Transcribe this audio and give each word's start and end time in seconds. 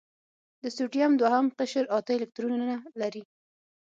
د 0.61 0.63
سوډیم 0.75 1.11
دوهم 1.21 1.45
قشر 1.59 1.85
اته 1.97 2.11
الکترونونه 2.15 2.75
لري. 3.01 3.23